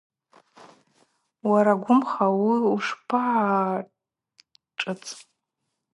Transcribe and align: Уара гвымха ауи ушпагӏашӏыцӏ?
Уара 1.49 1.73
гвымха 1.81 2.25
ауи 2.33 2.57
ушпагӏашӏыцӏ? 2.73 5.09